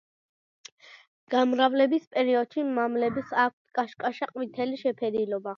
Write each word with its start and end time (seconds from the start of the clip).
გამრავლების 1.33 2.09
პერიოდში 2.17 2.65
მამლებს 2.79 3.37
აქვთ 3.47 3.79
კაშკაშა 3.81 4.33
ყვითელი 4.35 4.85
შეფერილობა. 4.85 5.49